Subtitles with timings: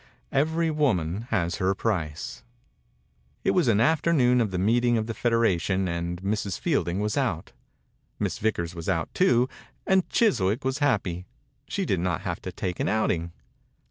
[0.31, 2.43] Every woman has her price.
[3.43, 6.59] It was an afternoon of the meeting of the federation and Mrs.
[6.59, 7.51] Fielding was out.
[8.17, 9.47] Miss Vickers was out, too,
[9.85, 11.27] and Chis wick was happy.
[11.67, 13.31] She did not have to take an outing.